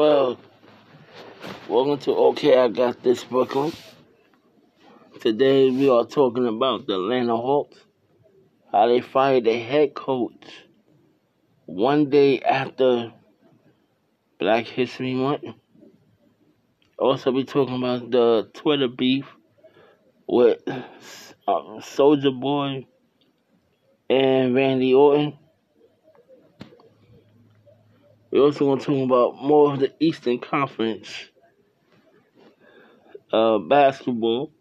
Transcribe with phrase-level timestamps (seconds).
[0.00, 0.38] Well,
[1.68, 3.70] welcome to OK, I Got This Brooklyn.
[5.20, 7.76] Today we are talking about the Atlanta Hawks,
[8.72, 10.42] how they fired the head coach
[11.66, 13.12] one day after
[14.38, 15.44] Black History Month.
[16.98, 19.26] Also, be talking about the Twitter beef
[20.26, 20.80] with uh,
[21.80, 22.86] Soulja Boy
[24.08, 25.36] and Randy Orton.
[28.30, 31.08] We're also going to talk about more of the Eastern Conference
[33.32, 34.52] uh, basketball.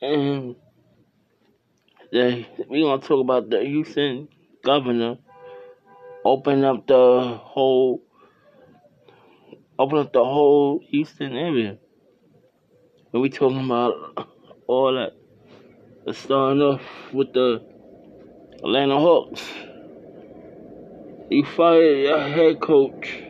[0.00, 0.56] And
[2.12, 4.28] we're going to talk about the Houston
[4.64, 5.18] governor
[6.24, 8.02] open up the whole
[9.78, 11.78] open up the whole Houston area.
[13.12, 13.94] And we talking about
[14.66, 15.12] all that.
[16.04, 17.62] Let's start off with the
[18.62, 19.42] Atlanta Hawks.
[21.30, 23.22] You fired your head coach.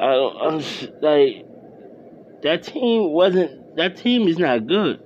[0.00, 0.94] I don't understand.
[1.00, 1.46] Like,
[2.42, 4.98] that team wasn't, that team is not good.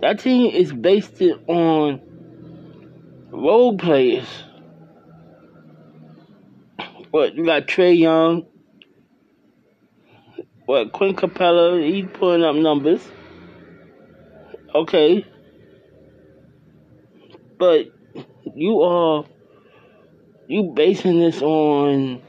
[0.00, 2.00] That team is based on
[3.30, 4.26] role players.
[7.12, 8.46] What, you got Trae Young.
[10.66, 13.08] What, Clint Capela, he's pulling up numbers.
[14.74, 15.31] Okay
[17.62, 17.86] but
[18.56, 19.24] you are
[20.48, 22.20] you basing this on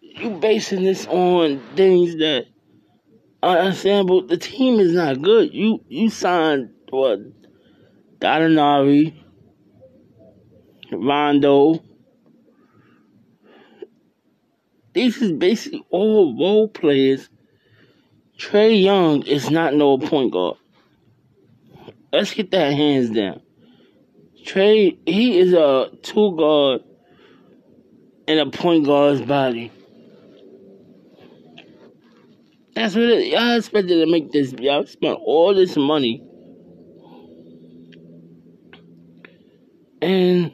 [0.00, 2.46] you basing this on things that
[3.42, 5.52] I understand, but the team is not good.
[5.52, 7.18] You you signed what
[8.18, 9.14] Gallinari,
[10.90, 11.84] Rondo.
[14.94, 17.28] This is basically all role players.
[18.38, 20.56] Trae Young is not no point guard.
[22.14, 23.42] Let's get that hands down.
[24.46, 26.82] Trae, he is a two guard
[28.28, 29.72] and a point guard's body.
[32.76, 34.52] That's what it, y'all expected to make this.
[34.52, 36.22] Y'all spent all this money.
[40.00, 40.52] And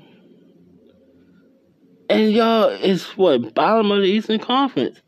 [2.09, 4.99] and y'all is what bottom of the Eastern Conference.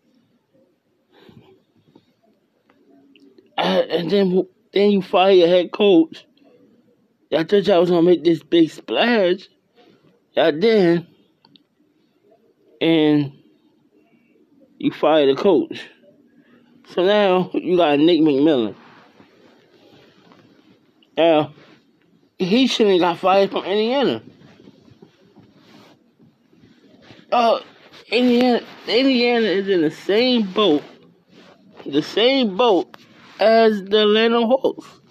[3.57, 6.27] Uh, and then then you fire your head coach
[7.35, 9.49] I thought y'all was gonna make this big splash.
[10.35, 11.07] Y'all did.
[12.81, 13.33] And
[14.79, 15.89] you fired the coach.
[16.89, 18.75] So now you got Nick McMillan.
[21.17, 21.55] Now,
[22.39, 24.23] he shouldn't got fired from Indiana.
[27.31, 27.61] Uh,
[28.11, 30.83] Indiana, Indiana is in the same boat,
[31.87, 32.95] the same boat
[33.41, 35.02] as the Atlanta Hawks.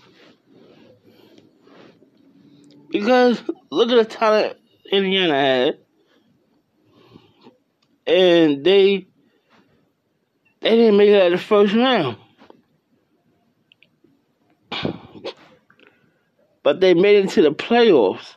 [2.91, 4.57] Because look at the talent
[4.91, 5.77] Indiana had.
[8.05, 9.07] And they
[10.61, 12.17] they didn't make it of the first round.
[16.63, 18.35] But they made it to the playoffs.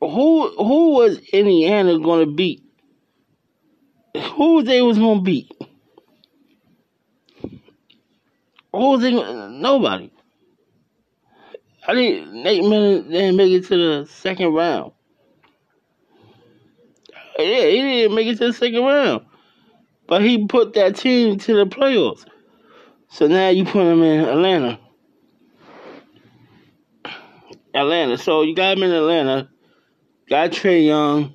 [0.00, 2.62] Who who was Indiana gonna beat?
[4.36, 5.50] Who they was gonna beat?
[8.72, 9.12] Who they?
[9.12, 10.10] Nobody.
[11.90, 14.92] I think Nate Millen didn't make it to the second round.
[17.36, 19.26] Yeah, he didn't make it to the second round.
[20.06, 22.24] But he put that team to the playoffs.
[23.08, 24.78] So now you put him in Atlanta.
[27.74, 28.18] Atlanta.
[28.18, 29.50] So you got him in Atlanta.
[30.28, 31.34] Got Trae Young,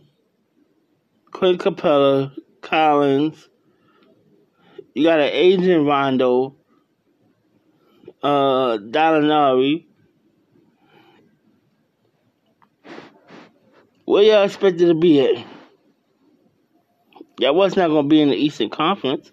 [1.32, 3.50] Clint Capela, Collins.
[4.94, 6.56] You got an agent Rondo,
[8.24, 9.88] uh, Gallinari.
[14.06, 15.44] Where y'all expected to be at?
[17.40, 19.32] Y'all was not gonna be in the Eastern Conference.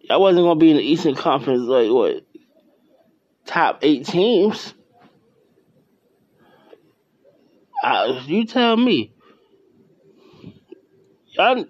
[0.00, 2.24] Y'all wasn't gonna be in the Eastern Conference like what?
[3.44, 4.72] Top eight teams.
[7.84, 9.12] Uh, you tell me.
[11.28, 11.64] Y'all,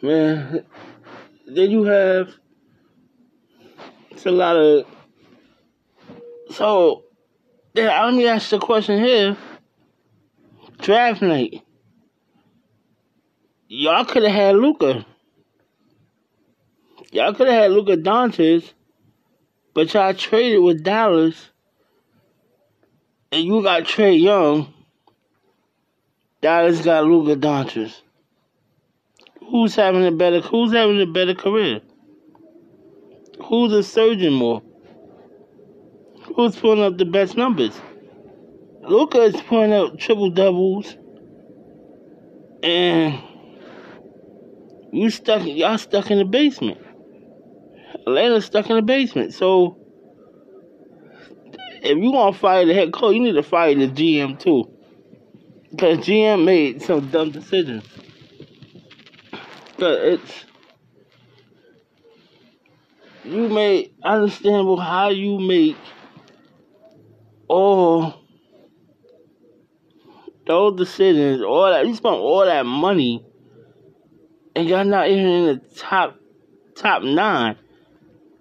[0.00, 0.64] man.
[1.46, 2.30] Then you have.
[4.10, 4.86] It's a lot of.
[6.52, 7.02] So,
[7.74, 9.36] yeah, let me ask the question here
[10.78, 11.62] draft night.
[13.68, 15.04] Y'all could have had Luka.
[17.12, 18.72] Y'all could have had Luka Doncic,
[19.74, 21.50] but y'all traded with Dallas,
[23.32, 24.72] and you got Trae Young.
[26.40, 27.94] Dallas got Luka Doncic.
[29.50, 30.40] Who's having a better?
[30.40, 31.80] Who's having a better career?
[33.44, 34.62] Who's a surgeon more?
[36.34, 37.80] Who's pulling up the best numbers?
[38.88, 40.96] Luka is putting up triple doubles,
[42.62, 43.20] and
[44.92, 45.44] you stuck.
[45.44, 46.80] Y'all stuck in the basement.
[48.06, 49.34] Atlanta's stuck in the basement.
[49.34, 49.78] So
[51.82, 54.70] if you want to fire the head coach, you need to fire the GM too,
[55.70, 57.84] because GM made some dumb decisions.
[59.78, 60.44] Cause it's
[63.24, 65.76] you made understandable how you make
[67.48, 68.25] all
[70.46, 73.24] those decisions, all that you spent all that money,
[74.54, 76.16] and y'all not even in the top
[76.74, 77.56] top nine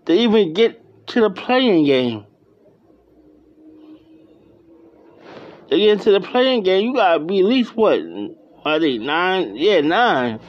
[0.05, 2.25] to even get to the playing game.
[5.69, 7.99] To get into the playing game, you gotta be at least what?
[8.63, 9.55] I think nine.
[9.55, 10.39] Yeah, nine.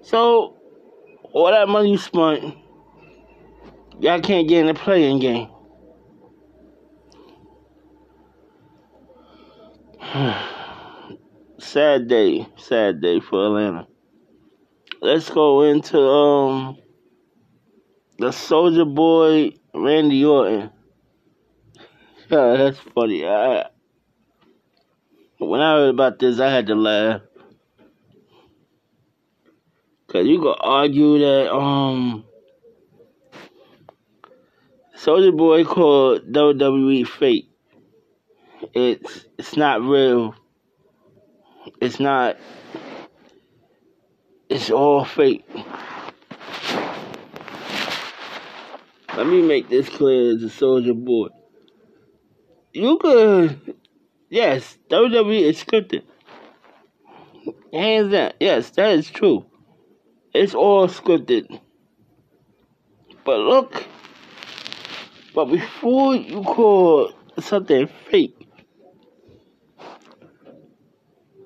[0.00, 0.56] So
[1.32, 2.54] all that money you spent,
[4.00, 5.48] y'all can't get in the playing game.
[11.58, 13.86] sad day, sad day for Atlanta.
[15.00, 16.76] Let's go into um
[18.18, 20.70] the Soulja Boy Randy Orton.
[22.28, 23.24] Yeah, that's funny.
[23.24, 23.66] I,
[25.38, 27.20] when I heard about this, I had to laugh.
[30.08, 32.24] Cause you could argue that um
[34.96, 37.51] Soulja Boy called WWE fake.
[38.74, 40.34] It's it's not real.
[41.80, 42.38] It's not
[44.48, 45.44] it's all fake.
[49.14, 51.28] Let me make this clear as a Soulja Boy.
[52.72, 53.76] You could
[54.30, 56.04] yes, WWE is scripted.
[57.74, 59.44] Hands down, yes, that is true.
[60.32, 61.60] It's all scripted.
[63.24, 63.86] But look,
[65.34, 68.48] but before you call something fake,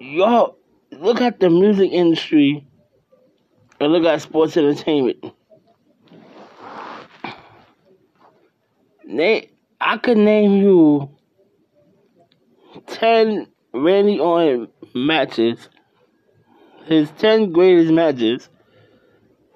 [0.00, 0.56] y'all
[0.92, 2.66] look at the music industry
[3.80, 5.24] and look at sports entertainment.
[9.04, 11.10] Nate, I could name you
[12.86, 15.68] ten Randy Orton matches.
[16.86, 18.48] His ten greatest matches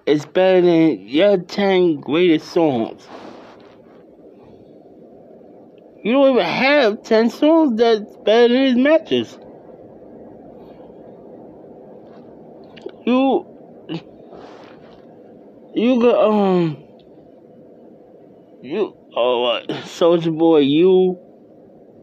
[0.06, 3.06] is better than your 10 greatest songs.
[6.02, 9.38] You don't even have 10 songs that's better than his matches.
[13.10, 13.44] You,
[15.74, 16.76] you got, um,
[18.62, 21.18] you, oh, what, Soulja Boy, you,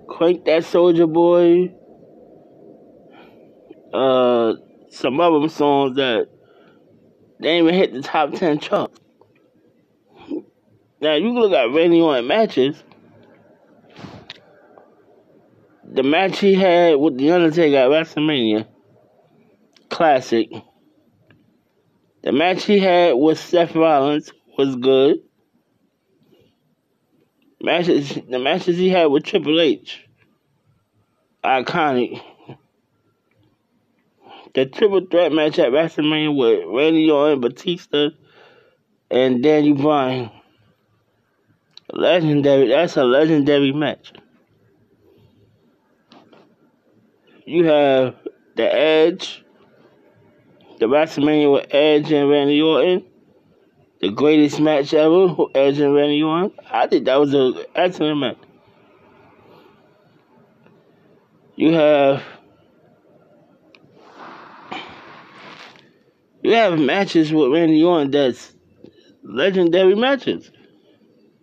[0.09, 1.73] Crank That Soulja Boy,
[3.93, 4.55] uh,
[4.89, 6.27] some of them songs that
[7.39, 8.91] they even hit the top 10 chart.
[10.99, 12.83] Now, you look at Randy Orton matches.
[15.89, 18.67] The match he had with The Undertaker at WrestleMania,
[19.89, 20.49] classic.
[22.27, 25.19] The match he had with Seth Rollins was good.
[27.61, 30.05] Matches, the matches he had with Triple H,
[31.41, 32.21] iconic
[34.53, 38.09] the triple threat match at WrestleMania with Randy Orton, Batista,
[39.09, 40.29] and Danny Bryan.
[41.93, 42.67] Legendary.
[42.67, 44.11] That's a legendary match.
[47.45, 48.15] You have
[48.57, 49.45] the Edge,
[50.79, 53.05] the WrestleMania with Edge and Randy Orton,
[54.01, 56.51] the greatest match ever, Edge and Randy Orton.
[56.71, 58.37] I think that was an excellent match.
[61.55, 62.23] You have
[66.47, 68.53] You have matches with Randy Orton that's
[69.21, 70.49] legendary matches.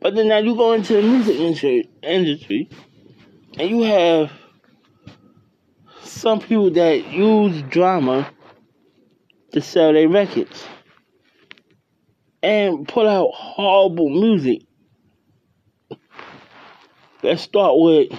[0.01, 1.37] But then now you go into the music
[2.03, 2.71] industry
[3.59, 4.33] and you have
[6.03, 8.31] some people that use drama
[9.55, 10.67] to sell their records
[12.43, 14.63] and put out horrible music.
[17.23, 18.13] Let's start with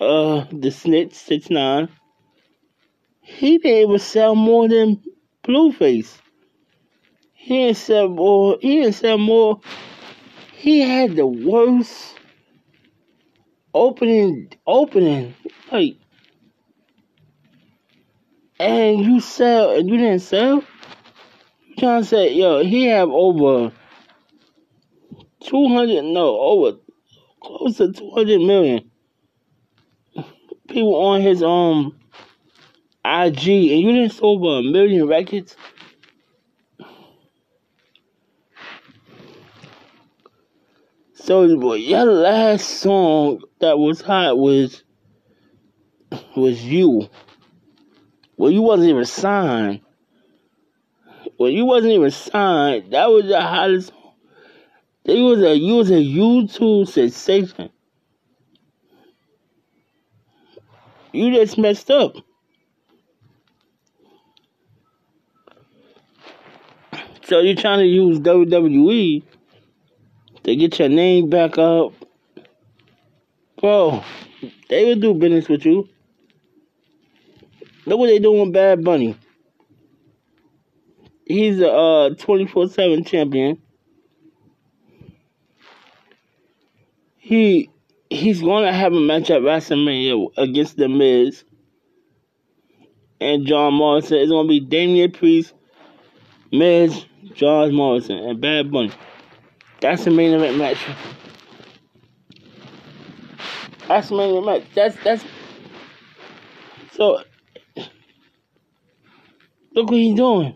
[0.00, 1.90] uh the Snitch Six Nine.
[3.20, 5.02] He didn't even sell more than
[5.46, 6.16] Blueface.
[7.34, 8.56] He didn't sell more.
[8.62, 9.60] He didn't sell more.
[10.52, 12.14] He had the worst
[13.74, 14.54] opening.
[14.66, 15.34] Opening
[15.70, 15.98] like,
[18.58, 20.62] and you sell and you didn't sell.
[21.66, 23.72] You trying to say, yo, he have over
[25.40, 26.04] two hundred.
[26.04, 26.78] No, over
[27.40, 28.90] close to two hundred million
[30.68, 31.96] people on his um
[33.04, 35.56] IG and you didn't sell over a million records.
[41.20, 44.84] Soulja Boy, your last song that was hot was
[46.36, 47.08] was you.
[48.36, 49.80] Well, you wasn't even signed.
[51.38, 52.92] Well, you wasn't even signed.
[52.92, 53.92] That was the hottest.
[55.04, 57.70] You was a you was a YouTube sensation.
[61.12, 62.16] You just messed up.
[67.24, 69.22] So you're trying to use WWE
[70.44, 71.92] to get your name back up.
[73.60, 74.04] Bro,
[74.68, 75.88] they will do business with you.
[77.86, 79.16] Look what they doing with Bad Bunny.
[81.24, 83.62] He's a uh, 24-7 champion.
[87.16, 87.70] He
[88.08, 91.42] he's gonna have a match at WrestleMania against The Miz
[93.20, 94.18] and John Morrison.
[94.18, 95.52] It's gonna be Damian Priest,
[96.52, 98.92] Miz, John Morrison, and Bad Bunny.
[99.80, 100.78] That's the main event match.
[103.88, 104.62] That's the main event match.
[104.74, 105.24] That's that's
[106.92, 107.22] so.
[109.76, 110.54] Look what he's doing.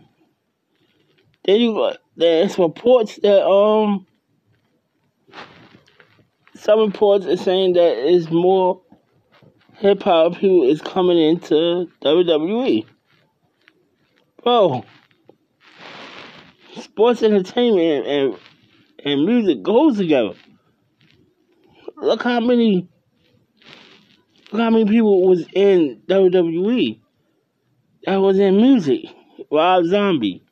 [1.44, 4.06] There's reports that um
[6.54, 8.80] some reports are saying that it's more
[9.76, 12.86] hip hop people is coming into WWE.
[14.42, 14.84] Bro,
[16.80, 18.38] sports entertainment and
[19.04, 20.32] and music goes together.
[21.98, 22.88] Look how many
[24.50, 27.00] look how many people was in WWE
[28.04, 29.06] that was in music.
[29.50, 30.42] Rob Zombie.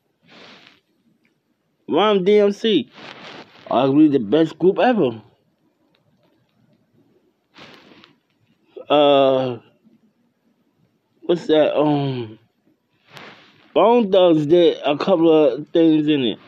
[1.88, 2.90] Run DMC.
[3.70, 5.22] Arguably the best group ever.
[8.88, 9.58] Uh
[11.22, 11.76] what's that?
[11.78, 12.38] Um
[13.74, 16.38] Bone Thugs did a couple of things in it.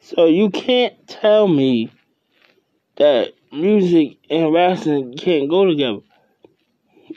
[0.00, 1.90] So you can't tell me
[2.96, 6.00] that music and wrestling can't go together.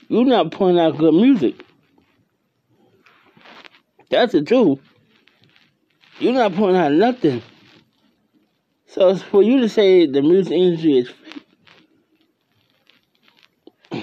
[0.08, 1.62] You're not putting out good music.
[4.10, 4.80] That's the truth.
[6.18, 7.42] You're not putting out nothing.
[8.86, 11.44] So for you to say the music industry is fake,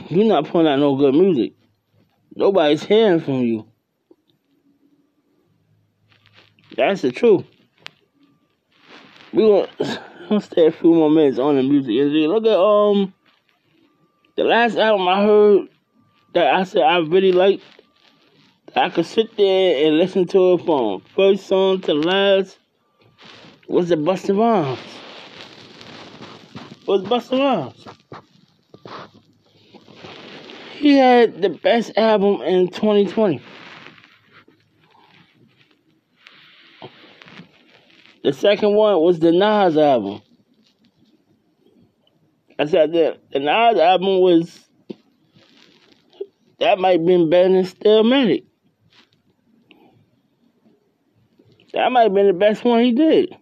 [0.10, 1.54] you're not putting out no good music.
[2.36, 3.66] Nobody's hearing from you.
[6.78, 7.46] That's the truth.
[9.34, 12.28] We gonna stay a few more minutes on the music industry.
[12.28, 13.14] Look at um
[14.36, 15.70] the last album I heard
[16.36, 17.62] that I said I really like.
[18.76, 22.60] I could sit there and listen to it from first song to last.
[23.70, 24.80] Was the Busta Rhymes?
[26.86, 27.88] Was Busta Rhymes?
[30.74, 33.42] He had the best album in 2020.
[38.24, 40.22] The second one was the Nas album.
[42.60, 44.65] I said that the Nas album was
[46.60, 48.46] that might have been better than Stillmatic.
[51.74, 53.36] That might have been the best one he did.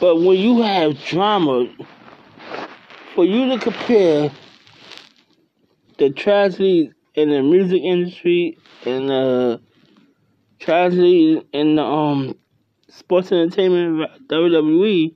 [0.00, 1.72] But when you have drama,
[3.14, 4.30] for you to compare
[5.98, 9.60] the tragedy in the music industry and the
[10.58, 12.36] tragedy in the um
[12.88, 15.14] sports entertainment WWE,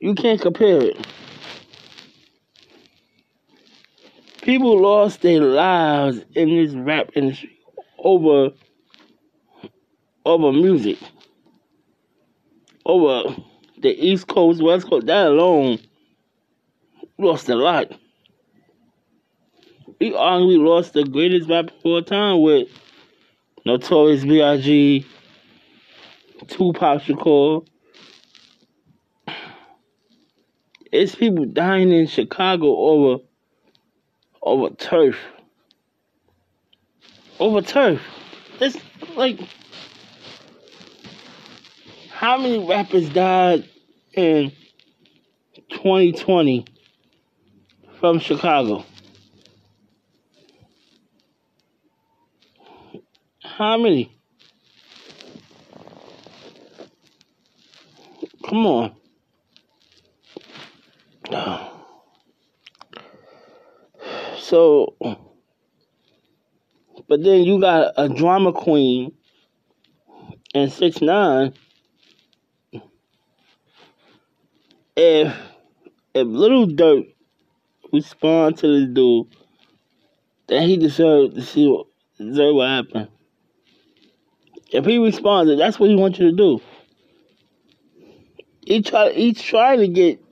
[0.00, 1.06] you can't compare it.
[4.42, 7.56] People lost their lives in this rap industry
[7.96, 8.50] over
[10.26, 10.98] over music,
[12.84, 13.36] over
[13.80, 15.06] the East Coast, West Coast.
[15.06, 15.78] That alone
[17.18, 17.92] lost a lot.
[20.00, 22.68] We arguably lost the greatest rapper of all time with
[23.64, 25.06] Notorious B.I.G.,
[26.48, 27.64] Tupac Shakur.
[30.90, 33.22] It's people dying in Chicago over
[34.42, 35.16] over turf
[37.42, 38.00] over turf.
[38.60, 38.76] It's
[39.16, 39.40] like
[42.10, 43.68] how many rappers died
[44.12, 44.52] in
[45.70, 46.64] 2020
[47.98, 48.84] from Chicago?
[53.42, 54.16] How many?
[58.48, 59.01] Come on.
[64.52, 64.96] So
[67.08, 69.12] but then you got a drama queen
[70.54, 71.54] and six nine.
[74.94, 75.34] If
[76.12, 77.14] if Lil Durk
[77.94, 79.28] respond to this dude,
[80.48, 81.86] then he deserved to see what
[82.18, 83.08] deserve what happened.
[84.70, 86.60] If he responded, that's what he wants you to do.
[88.66, 90.22] He try he's trying to get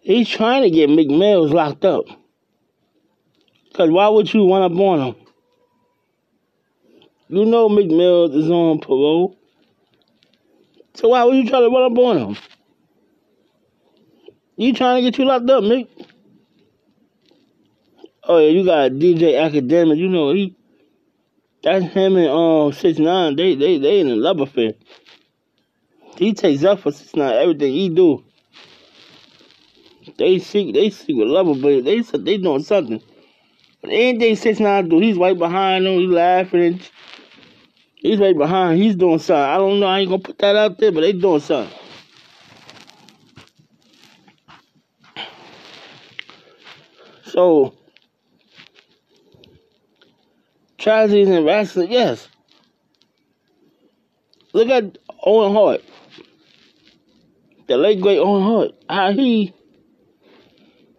[0.00, 2.06] he's trying to get Meek Mills locked up.
[3.74, 5.14] Cause why would you want to on him?
[7.28, 9.36] You know Meek Mills is on parole.
[10.94, 12.36] So why would you try to run up on him?
[14.56, 15.88] You trying to get you locked up, Mick?
[18.24, 19.96] Oh yeah, you got DJ Akademiks.
[19.96, 20.56] You know he.
[21.62, 23.36] That's him and um six nine.
[23.36, 24.72] They they they in a love affair.
[26.16, 28.24] He takes up for six nine everything he do.
[30.18, 33.00] They seek they seek a lover, but they they doing something.
[33.84, 35.94] Anything six nine do, he's right behind them.
[35.94, 36.80] He laughing.
[37.96, 38.80] He's right behind.
[38.80, 39.42] He's doing something.
[39.42, 39.86] I don't know.
[39.86, 41.76] I ain't gonna put that out there, but they doing something.
[47.24, 47.74] So,
[50.78, 52.28] tragedies in wrestling, yes.
[54.52, 55.84] Look at Owen Hart,
[57.68, 58.72] the late great Owen Hart.
[58.88, 59.54] How he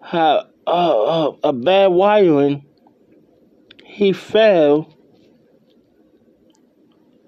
[0.01, 2.65] had uh, uh, a bad wiring.
[3.91, 4.87] He fell,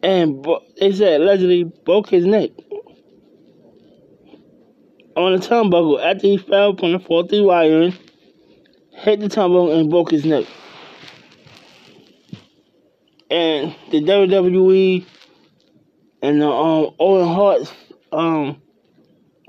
[0.01, 0.47] and
[0.79, 2.51] they said allegedly broke his neck
[5.17, 7.93] on the turnbuckle after he fell from the faulty wiring
[8.91, 10.45] hit the tumble and broke his neck.
[13.29, 15.05] And the WWE
[16.21, 17.73] and the um Owen Hart's
[18.13, 18.61] um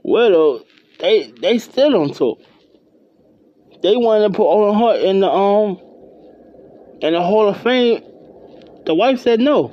[0.03, 0.65] widow,
[0.99, 2.39] they they still on top.
[3.83, 5.79] They wanted to put Owen Hart in the um
[7.05, 8.03] in the Hall of Fame.
[8.87, 9.69] The wife said no.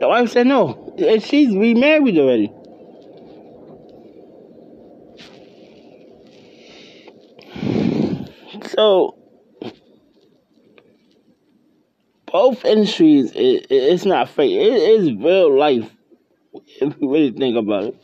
[0.00, 0.94] The wife said no.
[0.98, 2.52] And she's remarried already.
[8.68, 9.16] So
[12.30, 14.52] both industries, it, it's not fake.
[14.52, 15.90] It is real life.
[16.52, 17.96] If you really think about it,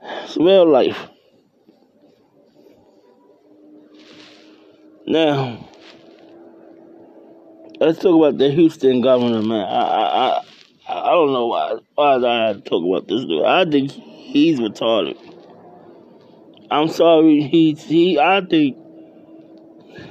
[0.00, 1.08] it's real life.
[5.08, 5.66] Now,
[7.80, 9.66] let's talk about the Houston governor, man.
[9.66, 10.42] I, I,
[10.86, 13.42] I, I don't know why, why I talk about this dude.
[13.42, 15.16] I think he's retarded.
[16.70, 17.40] I'm sorry.
[17.40, 18.18] He he.
[18.18, 18.76] I think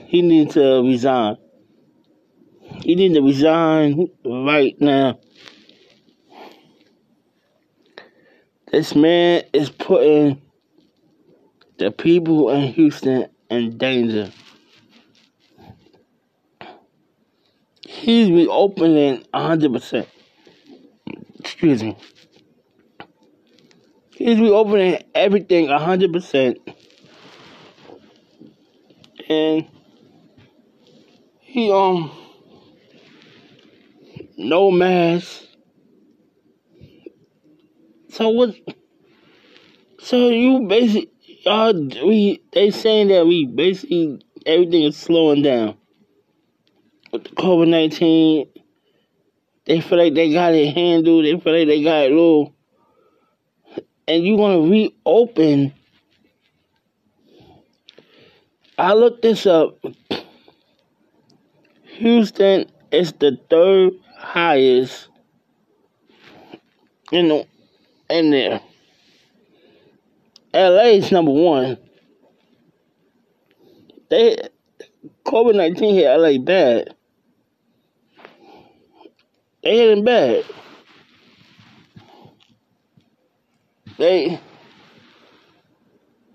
[0.08, 1.38] he needs to resign.
[2.82, 5.20] He needs to resign right now.
[8.72, 10.42] This man is putting
[11.78, 14.32] the people in Houston in danger.
[17.98, 20.06] He's reopening 100%.
[21.40, 21.98] Excuse me.
[24.12, 26.58] He's reopening everything 100%.
[29.28, 29.68] And
[31.42, 32.12] he, um,
[34.38, 35.44] no mask.
[38.10, 38.56] So what?
[39.98, 41.12] So you basically,
[41.44, 45.78] y'all, we, they saying that we basically, everything is slowing down.
[47.20, 48.48] COVID 19,
[49.66, 52.54] they feel like they got it handled, they feel like they got it low.
[54.08, 55.74] and you want to reopen.
[58.78, 59.78] I looked this up.
[61.84, 65.10] Houston is the third highest
[67.12, 67.48] in the
[68.10, 68.62] in there.
[70.54, 71.78] LA is number one.
[74.10, 74.38] They
[75.26, 76.96] COVID nineteen hit LA bad.
[79.68, 80.46] They him bad.
[83.98, 84.40] They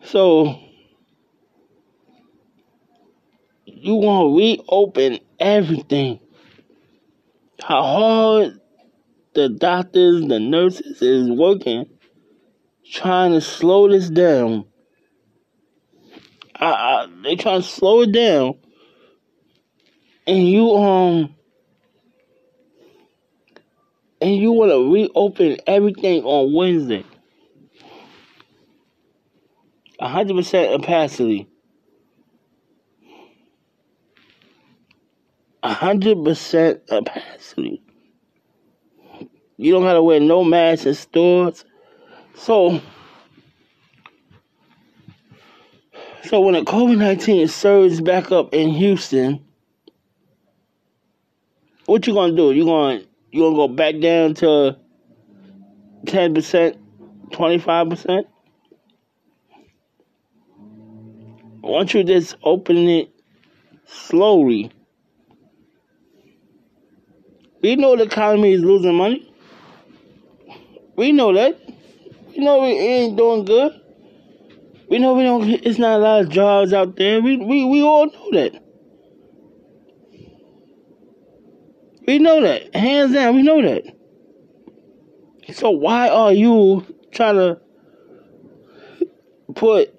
[0.05, 0.59] so
[3.65, 6.21] you want to reopen everything.
[7.63, 8.61] How hard
[9.33, 11.87] the doctors, the nurses is working,
[12.85, 14.67] trying to slow this down.
[16.55, 18.59] I, I, they trying to slow it down,
[20.27, 21.35] and you um,
[24.23, 27.05] and you want to reopen everything on Wednesday.
[30.01, 31.49] 100% capacity.
[35.65, 37.83] 100% capacity.
[39.57, 41.65] You don't gotta wear no mask in stores.
[42.35, 42.81] So,
[46.25, 49.45] so when the COVID 19 surges back up in Houston,
[51.87, 52.53] what you gonna do?
[52.53, 53.03] You gonna
[53.33, 54.77] you gonna go back down to
[56.05, 56.79] 10%,
[57.31, 58.25] 25%?
[61.63, 63.11] Once you just open it
[63.87, 64.71] slowly.
[67.63, 69.33] We know the economy is losing money.
[70.97, 71.59] We know that.
[72.29, 73.81] We know it ain't doing good.
[74.91, 75.49] We know we don't.
[75.49, 77.23] It's not a lot of jobs out there.
[77.23, 78.62] We we we all know that.
[82.07, 82.75] We know that.
[82.75, 83.85] Hands down, we know that.
[85.55, 87.61] So why are you trying to
[89.55, 89.95] put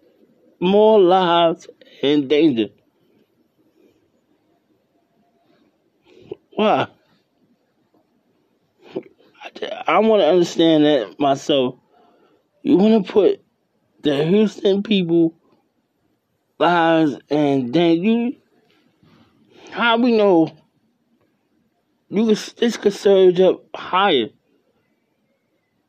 [0.60, 1.68] more lives
[2.02, 2.70] in danger?
[6.56, 6.88] Why?
[9.88, 11.76] I, want to understand that myself.
[12.64, 13.44] You want to put
[14.02, 15.36] the Houston people
[16.60, 17.18] lives
[17.74, 18.36] then you
[19.72, 20.56] how we know
[22.14, 24.28] you could this could surge up higher.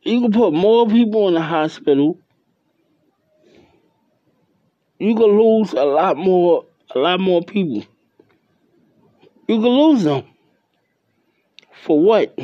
[0.02, 2.18] You can put more people in the hospital.
[4.98, 7.84] You could lose a lot more a lot more people.
[9.48, 10.24] You could lose them.
[11.82, 12.38] For what?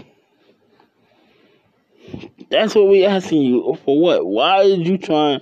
[2.50, 3.78] That's what we asking you.
[3.86, 4.26] For what?
[4.26, 5.40] Why is you trying?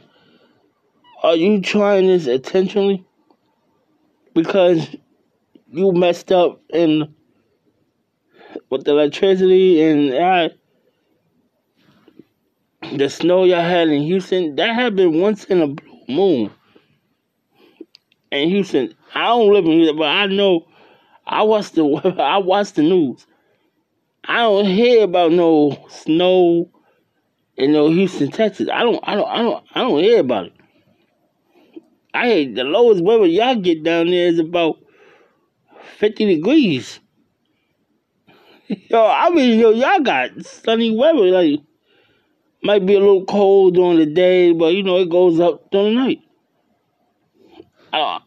[1.24, 3.04] Are you trying this intentionally?
[4.32, 4.94] Because
[5.72, 7.16] you messed up in
[8.70, 10.48] with the electricity and uh,
[12.96, 14.56] the snow y'all had in Houston.
[14.56, 16.50] That happened once in a blue moon.
[18.30, 20.66] In Houston, I don't live in Houston, but I know.
[21.26, 21.84] I watch the
[22.18, 23.26] I watch the news.
[24.24, 26.70] I don't hear about no snow
[27.56, 28.68] in no Houston, Texas.
[28.72, 30.52] I don't, I don't, I don't, I don't hear about it.
[32.12, 34.76] I hear the lowest weather y'all get down there is about
[35.98, 37.00] fifty degrees.
[38.68, 41.24] Yo, I mean, yo, y'all got sunny weather.
[41.26, 41.60] Like,
[42.62, 45.94] might be a little cold during the day, but you know it goes up during
[45.94, 46.20] the night.
[47.92, 48.18] Uh,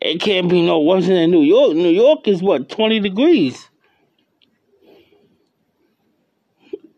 [0.00, 1.74] it can't be no worse than New York.
[1.74, 3.68] New York is what twenty degrees.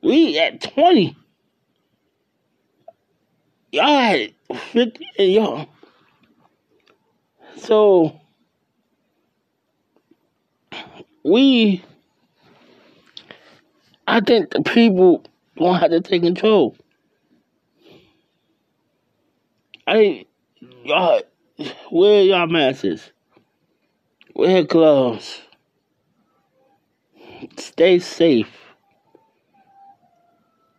[0.03, 1.17] We at 20.
[3.73, 4.33] Y'all had
[4.73, 5.69] 50 and y'all.
[7.57, 8.21] So
[11.27, 11.83] we
[14.07, 15.25] I think the people
[15.59, 16.77] gonna have to take control.
[19.87, 20.27] I
[20.85, 21.23] y'all
[21.91, 23.11] wear y'all masks.
[24.35, 25.41] Wear gloves.
[27.57, 28.51] Stay safe.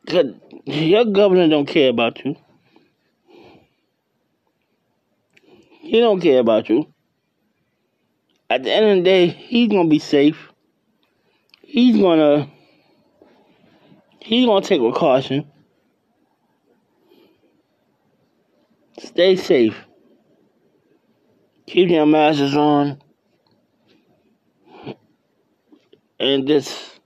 [0.07, 0.27] Cause
[0.65, 2.38] your governor don't care about you.
[5.81, 6.88] He don't care about you.
[8.49, 10.51] At the end of the day, he's gonna be safe.
[11.62, 12.49] He's gonna
[14.21, 15.51] he's gonna take precaution.
[18.99, 19.75] Stay safe.
[21.65, 23.01] Keep your masks on.
[26.19, 26.99] And just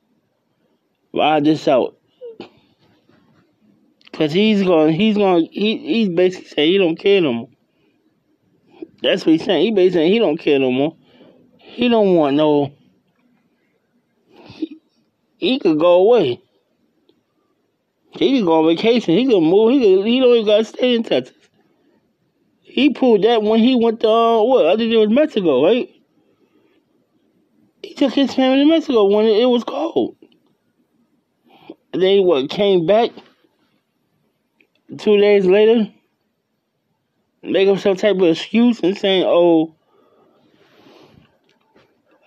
[1.14, 1.98] ride this out.
[4.14, 7.50] Cause he's gonna he's gonna he, he's basically saying he don't care no more.
[9.02, 9.64] That's what he's saying.
[9.64, 10.96] He basically saying he don't care no more.
[11.72, 12.74] He don't want no.
[14.34, 14.78] He,
[15.38, 16.42] he could go away.
[18.12, 19.18] He could go on vacation.
[19.18, 19.72] He could move.
[19.72, 20.06] He could.
[20.06, 21.36] He don't even gotta stay in Texas.
[22.62, 24.66] He proved that when he went to uh, what?
[24.66, 25.90] I think it was Mexico, right?
[27.82, 30.18] He took his family to Mexico when it, it was cold.
[31.94, 33.12] And then he what came back
[34.98, 35.90] two days later,
[37.44, 39.76] make up some type of excuse and saying, oh,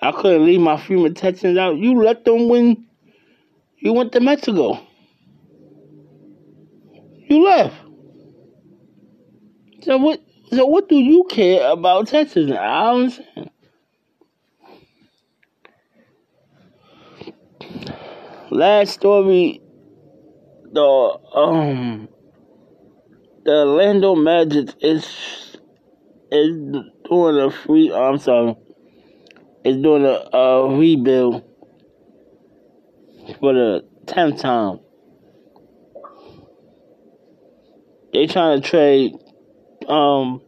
[0.04, 1.78] I couldn't leave my FEMA Texans out.
[1.78, 2.84] You let them win.
[3.78, 4.78] You went to Mexico.
[7.26, 7.74] You left.
[9.80, 10.20] So what?
[10.50, 12.50] So what do you care about Texas?
[12.50, 13.20] I don't.
[18.50, 19.62] Last story,
[20.70, 22.08] the um
[23.44, 25.56] the Orlando Magic is
[26.30, 26.56] is
[27.08, 27.90] doing a free.
[27.90, 28.54] I'm sorry,
[29.64, 31.42] is doing a, a rebuild
[33.40, 34.80] for the tenth time.
[38.12, 39.16] They trying to trade
[39.88, 40.40] um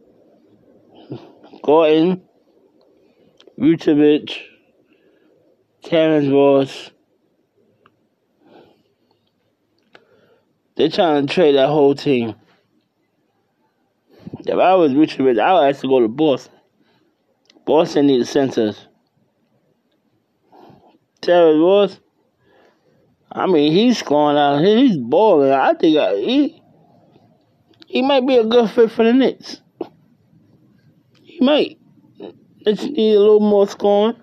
[1.63, 2.21] Gordon,
[3.59, 4.37] Vucevic,
[5.83, 6.91] Terrence Ross.
[10.75, 12.35] They trying to trade that whole team.
[14.39, 16.53] If I was Rich, I would have to go to Boston.
[17.65, 18.86] Boston needs centers.
[21.27, 21.99] Terry Ross,
[23.29, 24.63] I mean, he's scoring out.
[24.63, 25.51] He's balling.
[25.51, 26.63] I think I, he
[27.85, 29.61] he might be a good fit for the Knicks.
[31.21, 31.79] He might.
[32.17, 32.33] you
[32.73, 34.15] need a little more scoring,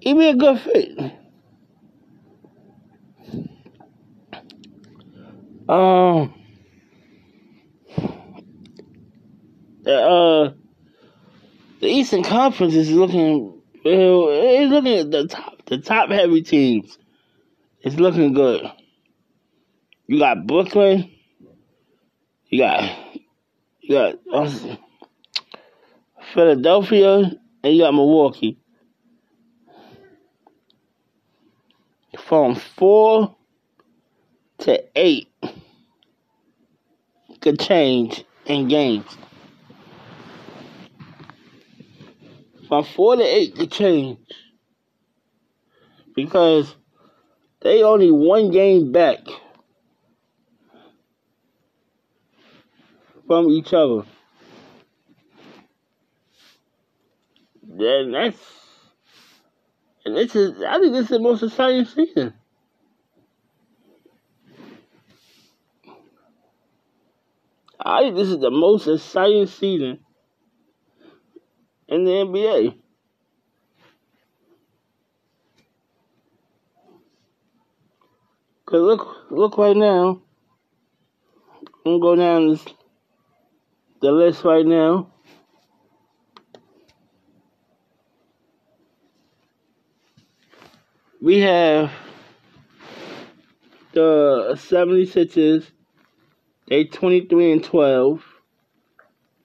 [0.00, 0.98] he'd be a good fit.
[5.66, 6.34] Um,
[9.86, 10.50] uh,
[11.80, 16.98] the Eastern Conference is looking, it's looking at the top, the top heavy teams.
[17.80, 18.70] It's looking good.
[20.06, 21.10] You got Brooklyn.
[22.48, 22.98] You got,
[23.80, 24.76] you got uh,
[26.34, 27.32] Philadelphia,
[27.64, 28.58] and you got Milwaukee.
[32.18, 33.36] From four
[34.58, 35.28] to eight
[37.40, 39.04] could change in games.
[42.72, 44.18] From four to eight could change.
[46.16, 46.74] Because
[47.60, 49.18] they only one game back
[53.26, 54.06] from each other.
[57.62, 58.38] And that's
[60.06, 62.32] and this is I think this is the most exciting season.
[67.78, 70.01] I think this is the most exciting season
[71.92, 72.74] in the NBA.
[78.64, 80.22] Cause look, look right now.
[81.84, 82.64] I'm gonna go down this,
[84.00, 85.12] the list right now.
[91.20, 91.92] We have
[93.92, 95.66] the 76ers
[96.68, 98.31] they 23 and 12.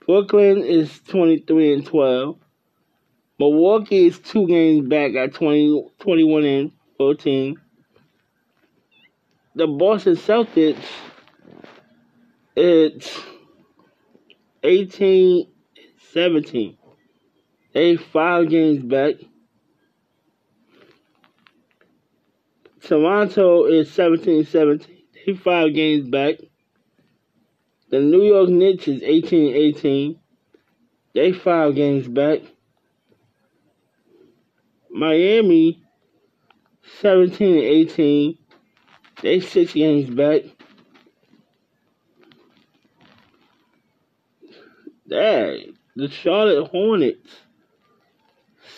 [0.07, 2.37] Brooklyn is 23 and 12.
[3.39, 7.57] Milwaukee is two games back at 20, 21 and 14.
[9.55, 10.81] The Boston Celtics,
[12.55, 13.21] it's
[14.63, 15.47] 18
[16.13, 16.77] 17.
[17.73, 19.15] They five games back.
[22.81, 24.97] Toronto is 17 17.
[25.25, 26.37] They five games back.
[27.89, 30.19] The New York Knicks is 18 18.
[31.13, 32.41] They five games back.
[34.89, 35.81] Miami
[37.01, 38.37] 17 18.
[39.21, 40.41] They six games back.
[45.07, 45.63] That
[45.95, 47.29] the Charlotte Hornets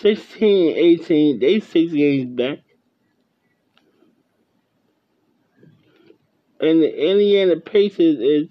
[0.02, 1.40] 16 18.
[1.40, 2.60] They six games back.
[6.62, 8.50] And the Indiana Pacers is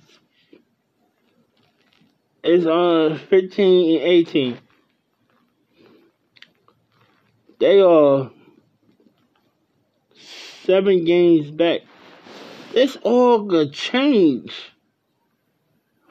[2.43, 4.59] is on uh, 15 and 18.
[7.61, 8.31] They are
[10.65, 11.81] seven games back.
[12.73, 14.53] This all could change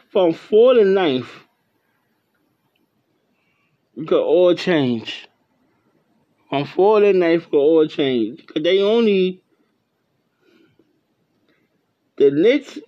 [0.10, 1.30] from four to ninth.
[3.96, 5.28] Could all change.
[6.50, 8.46] From four to ninth could all change.
[8.46, 9.42] Cause they only
[12.18, 12.80] the Knicks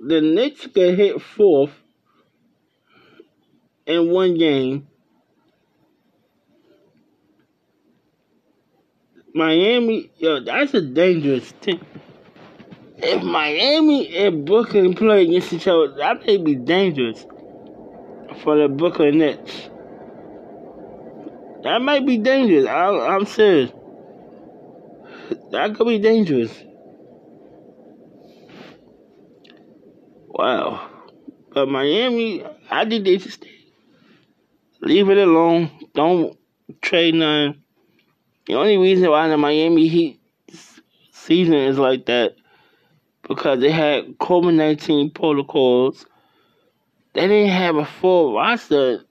[0.00, 1.72] the Knicks could hit fourth
[3.86, 4.88] in one game.
[9.34, 11.84] Miami, yo, that's a dangerous team.
[12.96, 17.26] If Miami and Brooklyn play against each other, that may be dangerous
[18.42, 19.68] for the Brooklyn Nets.
[21.62, 22.66] That might be dangerous.
[22.66, 23.70] I, I'm serious.
[25.50, 26.52] That could be dangerous.
[30.28, 30.90] Wow.
[31.52, 33.55] But Miami, I think they stay
[34.80, 35.70] Leave it alone.
[35.94, 36.38] Don't
[36.80, 37.62] trade none.
[38.46, 40.20] The only reason why the Miami Heat
[41.12, 42.36] season is like that
[43.22, 46.06] because they had COVID 19 protocols.
[47.14, 49.04] They didn't have a full roster,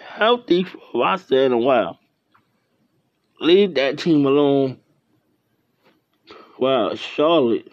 [0.00, 1.98] healthy roster in a while.
[3.40, 4.78] Leave that team alone.
[6.58, 7.72] Wow, Charlotte.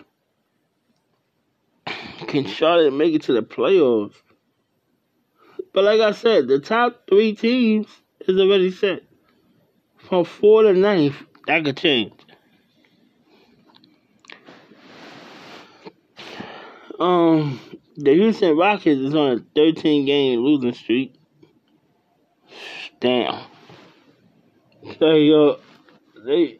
[2.27, 4.15] Can Charlotte make it to the playoffs?
[5.77, 7.85] But like I said, the top three teams
[8.21, 9.03] is already set.
[9.97, 11.13] From four to ninth,
[11.45, 12.13] that could change.
[16.99, 17.59] Um,
[17.95, 21.13] the Houston Rockets is on a 13 game losing streak.
[22.99, 23.45] Damn.
[24.97, 25.59] So, yo,
[26.25, 26.59] they.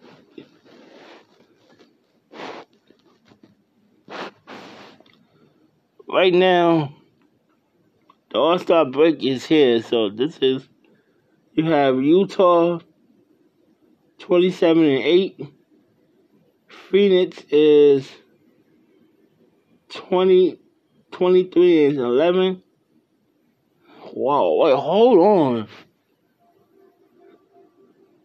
[6.08, 6.97] Right now,
[8.38, 10.70] the All Star break is here, so this is
[11.54, 12.80] you have Utah
[14.20, 15.42] twenty seven and eight.
[16.68, 18.08] Phoenix is
[19.90, 20.60] 20,
[21.12, 22.64] 23 and eleven.
[24.14, 25.68] Wow, wait, hold on.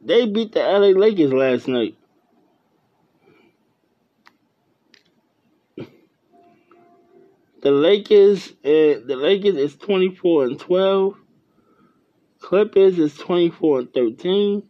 [0.04, 1.96] they beat the LA Lakers last night.
[7.62, 11.14] The Lakers, uh, the Lakers is twenty four and twelve.
[12.40, 14.64] Clippers is twenty four and thirteen.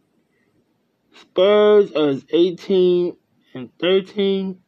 [1.19, 3.17] Spurs is eighteen
[3.53, 4.59] and thirteen.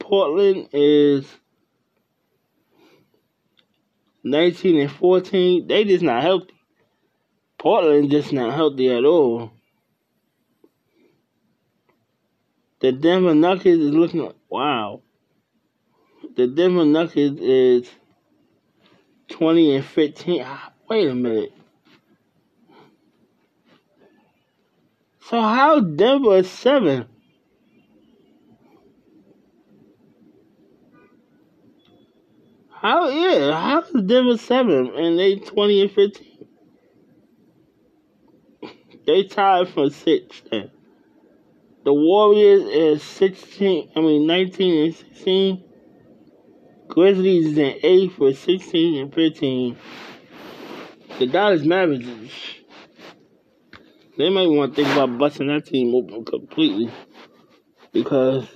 [0.00, 1.26] Portland is
[4.22, 5.66] 19 and 14.
[5.66, 6.52] They just not healthy.
[7.58, 9.52] Portland just not healthy at all.
[12.80, 15.03] The Denver Nuggets is looking wow.
[16.36, 17.90] The Denver Nuggets is
[19.28, 20.42] 20 and 15.
[20.44, 21.52] Ah, wait a minute.
[25.20, 27.06] So how Denver is seven?
[32.70, 33.52] How yeah?
[33.52, 36.46] How is Denver seven and they twenty and fifteen?
[39.06, 40.42] They tied for six.
[40.50, 40.68] The
[41.86, 43.90] Warriors is sixteen.
[43.96, 45.64] I mean nineteen and sixteen.
[46.94, 49.76] Grizzlies is in eight for sixteen and fifteen.
[51.18, 52.32] The Dallas Mavericks.
[54.16, 56.92] They might want to think about busting that team open completely
[57.92, 58.46] because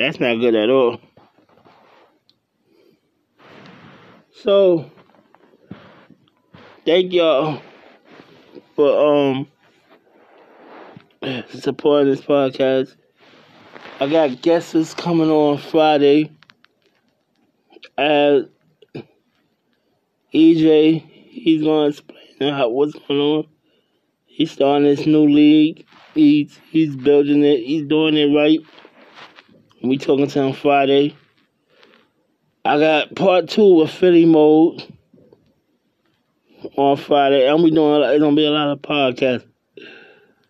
[0.00, 0.98] That's not good at all.
[4.32, 4.90] So,
[6.86, 7.60] thank y'all
[8.74, 9.46] for um
[11.50, 12.96] supporting this podcast.
[14.00, 16.32] I got guests coming on Friday.
[17.98, 18.44] As
[20.32, 23.46] EJ, he's gonna explain how what's going on.
[24.24, 25.84] He's starting this new league.
[26.14, 27.58] He's he's building it.
[27.58, 28.60] He's doing it right.
[29.82, 31.16] We talking to him Friday.
[32.66, 34.86] I got part two of Philly mode
[36.76, 37.48] on Friday.
[37.48, 38.02] I'm be doing.
[38.02, 39.46] It's gonna be a lot of podcasts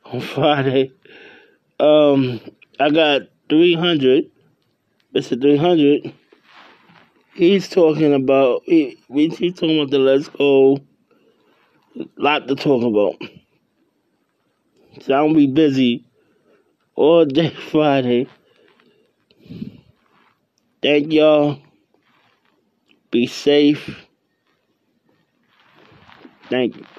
[0.05, 0.91] on Friday.
[1.79, 2.41] Um,
[2.81, 4.25] I got 300.
[5.15, 5.41] Mr.
[5.41, 6.13] 300.
[7.35, 8.63] He's talking about.
[8.65, 10.81] He, he's talking about the Let's Go.
[12.17, 13.15] Lot to talk about.
[15.03, 16.05] So I'm gonna be busy
[16.97, 18.27] all day Friday.
[20.83, 21.61] Thank y'all.
[23.11, 24.07] Be safe.
[26.51, 26.90] Thank you.